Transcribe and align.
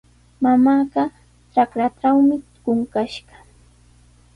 Mamaaqa 0.41 1.03
trakratrawmi 1.51 2.35
qunqashqa. 2.63 3.35